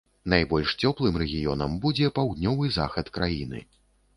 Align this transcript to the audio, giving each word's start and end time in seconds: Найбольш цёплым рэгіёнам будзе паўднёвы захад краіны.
Найбольш 0.31 0.71
цёплым 0.87 1.19
рэгіёнам 1.23 1.75
будзе 1.83 2.09
паўднёвы 2.17 2.73
захад 2.79 3.13
краіны. 3.19 3.65